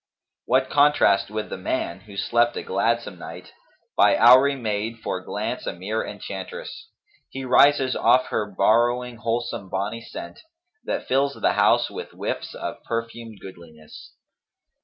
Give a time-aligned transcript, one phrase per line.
[0.47, 5.21] What contrast wi' the man, who slept a gladsome night * By Houri maid for
[5.21, 6.89] glance a mere enchanteress,
[7.29, 12.55] He rises off her borrowing wholesome bonny scent; * That fills the house with whiffs
[12.55, 14.15] of perfumed goodliness.